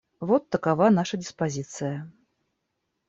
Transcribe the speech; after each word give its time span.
Вот 0.19 0.49
такова 0.49 0.89
наша 0.89 1.15
диспозиция. 1.17 2.11